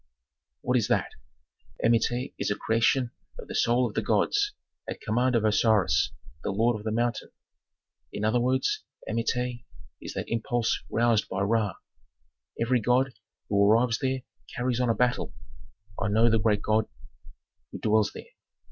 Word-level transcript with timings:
"What 0.61 0.77
is 0.77 0.87
that? 0.87 1.11
"Amenti 1.85 2.33
is 2.39 2.49
a 2.49 2.55
creation 2.55 3.11
of 3.37 3.47
the 3.47 3.53
soul 3.53 3.85
of 3.87 3.93
the 3.93 4.01
gods, 4.01 4.53
at 4.89 4.99
command 4.99 5.35
of 5.35 5.45
Osiris, 5.45 6.11
the 6.41 6.49
lord 6.49 6.75
of 6.75 6.83
the 6.83 6.91
mountain. 6.91 7.29
"In 8.11 8.25
other 8.25 8.39
words, 8.39 8.83
Amenti 9.07 9.63
is 10.01 10.15
that 10.15 10.25
impulse 10.27 10.81
roused 10.89 11.29
by 11.29 11.41
Ra. 11.41 11.75
Every 12.59 12.79
god 12.81 13.13
who 13.47 13.63
arrives 13.63 13.99
there 13.99 14.23
carries 14.55 14.79
on 14.79 14.89
a 14.89 14.95
battle. 14.95 15.35
I 16.01 16.07
know 16.07 16.31
the 16.31 16.39
great 16.39 16.63
god 16.63 16.87
who 17.71 17.77
dwells 17.77 18.11
there. 18.11 18.31